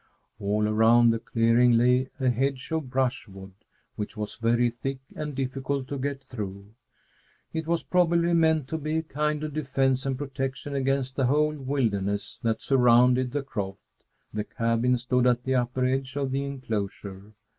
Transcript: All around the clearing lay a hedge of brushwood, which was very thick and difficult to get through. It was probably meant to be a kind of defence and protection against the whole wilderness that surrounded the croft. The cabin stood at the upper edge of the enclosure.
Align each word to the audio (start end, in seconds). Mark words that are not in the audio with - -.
All 0.39 0.67
around 0.67 1.11
the 1.11 1.19
clearing 1.19 1.73
lay 1.73 2.09
a 2.19 2.27
hedge 2.29 2.71
of 2.71 2.89
brushwood, 2.89 3.51
which 3.95 4.17
was 4.17 4.33
very 4.33 4.71
thick 4.71 4.97
and 5.15 5.35
difficult 5.35 5.87
to 5.89 5.99
get 5.99 6.23
through. 6.23 6.73
It 7.53 7.67
was 7.67 7.83
probably 7.83 8.33
meant 8.33 8.67
to 8.69 8.79
be 8.79 8.97
a 8.97 9.03
kind 9.03 9.43
of 9.43 9.53
defence 9.53 10.07
and 10.07 10.17
protection 10.17 10.73
against 10.73 11.15
the 11.15 11.27
whole 11.27 11.53
wilderness 11.55 12.39
that 12.41 12.63
surrounded 12.63 13.29
the 13.31 13.43
croft. 13.43 13.77
The 14.33 14.43
cabin 14.45 14.97
stood 14.97 15.27
at 15.27 15.43
the 15.43 15.53
upper 15.53 15.85
edge 15.85 16.15
of 16.15 16.31
the 16.31 16.45
enclosure. 16.45 17.33